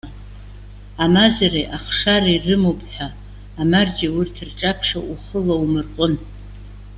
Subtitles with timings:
[1.03, 3.07] Амазареи ахшареи рымоуп ҳәа,
[3.61, 6.13] амарџьа, урҭ рҿаԥхьа ухы лаумырҟәын.